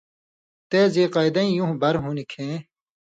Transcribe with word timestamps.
تے 0.69 0.79
ذیقعدَیں 0.95 1.49
یُون٘ہہۡ 1.57 1.79
برہۡ 1.81 2.01
ہُوۡن٘دیۡ 2.03 2.29
کھیں 2.31 2.55